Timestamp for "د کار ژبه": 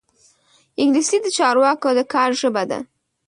1.97-2.63